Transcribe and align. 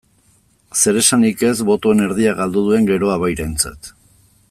Zeresanik 0.83 1.43
ez 1.49 1.53
botoen 1.69 2.03
erdia 2.07 2.33
galdu 2.41 2.65
duen 2.71 2.89
Geroa 2.91 3.19
Bairentzat. 3.25 3.93